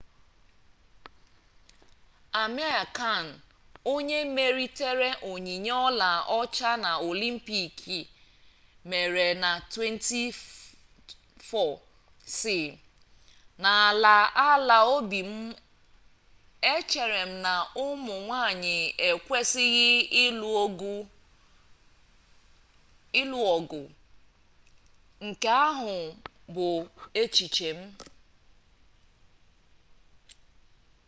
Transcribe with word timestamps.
amir 2.43 2.79
khan 2.97 3.25
onye 3.93 4.19
meritere 4.35 5.09
onyinye 5.31 5.73
ọla 5.87 6.09
ọcha 6.39 6.71
na 6.83 6.91
olimpik 7.09 7.77
e 8.03 8.05
mere 8.89 9.27
na 9.43 9.51
2004 9.59 11.73
sị 12.39 12.59
n'ala 13.61 14.15
ala 14.51 14.77
obi 14.95 15.19
m 15.31 15.33
echere 16.75 17.23
m 17.29 17.31
na 17.45 17.53
ụmụnwanyị 17.85 18.77
ekwesịghị 19.09 19.89
ịlụ 23.21 23.39
ọgụ 23.57 23.81
nke 25.25 25.49
ahụ 25.67 25.93
bụ 26.53 26.67
echiche 27.21 27.69
m 27.79 27.81